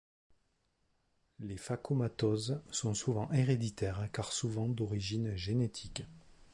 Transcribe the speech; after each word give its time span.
Les 1.41 1.57
phacomatoses 1.57 2.59
sont 2.71 2.95
souvent 2.95 3.31
héréditaires 3.31 4.09
car 4.11 4.33
souvent 4.33 4.67
d'origine 4.67 5.35
génétique. 5.35 6.05